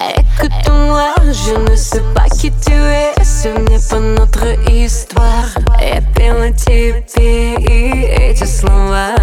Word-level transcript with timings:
Écoute-moi, 0.00 1.12
je 1.30 1.70
ne 1.70 1.76
sais 1.76 2.02
pas 2.14 2.24
qui 2.24 2.50
tu 2.64 2.72
es, 2.72 3.12
ce 3.22 3.48
n'est 3.48 3.78
pas 3.90 4.00
notre 4.00 4.70
histoire. 4.70 5.44
Я 5.78 6.00
пела 6.14 6.50
тебе 6.52 7.04
и 7.58 8.02
эти 8.02 8.44
слова 8.44 9.14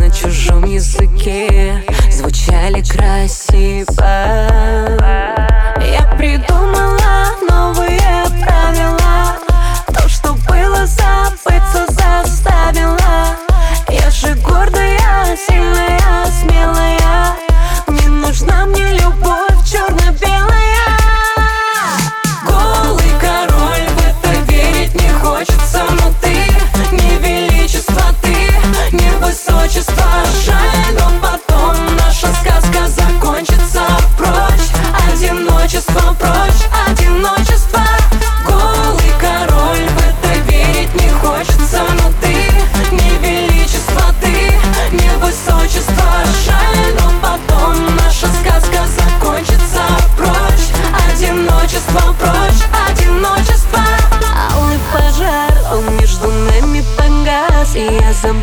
на 0.00 0.10
чужом 0.10 0.64
языке 0.64 1.84
звучали 2.10 2.80
красиво. 2.82 4.21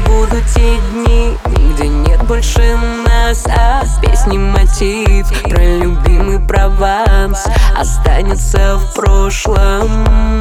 Будут 0.06 0.46
те 0.54 0.78
дни, 0.92 1.36
где 1.74 1.88
нет 1.88 2.24
больше 2.24 2.78
нас 3.08 3.44
А 3.48 3.84
с 3.84 4.00
песни 4.00 4.38
мотив 4.38 5.28
про 5.44 5.64
любимый 5.64 6.40
Прованс 6.40 7.48
Останется 7.76 8.78
в 8.78 8.94
прошлом. 8.94 10.39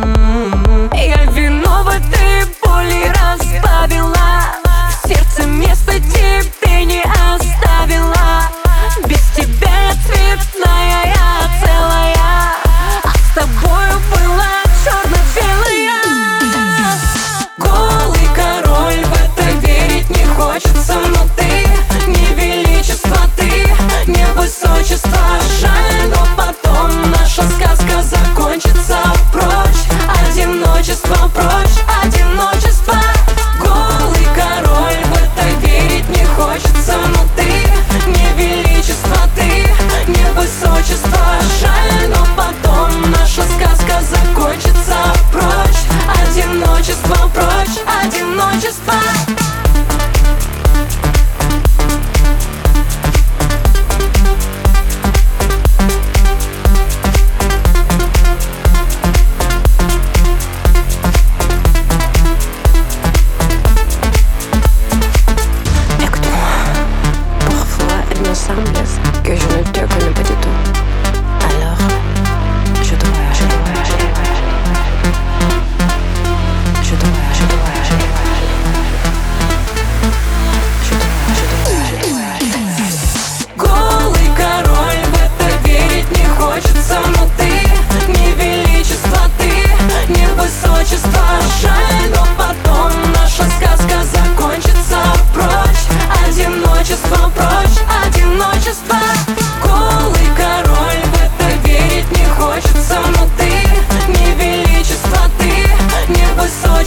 Хочется 44.38 44.94
прочь, 45.32 45.82
одиночество 46.06 47.28
прочь, 47.34 47.78
одиночество. 48.04 49.27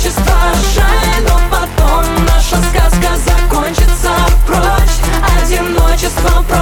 одиночество 0.01 0.33
жаль, 0.73 1.23
но 1.27 1.39
потом 1.49 2.25
наша 2.25 2.55
сказка 2.69 3.15
закончится. 3.17 4.09
Прочь 4.47 4.99
Одиночество 5.43 6.43
прочь. 6.47 6.60